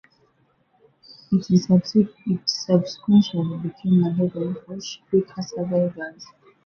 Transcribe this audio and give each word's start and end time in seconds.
It 1.31 2.49
subsequently 2.49 3.57
became 3.59 4.03
a 4.03 4.11
haven 4.13 4.55
for 4.65 4.81
shipwreck 4.81 5.27
survivors. 5.41 6.25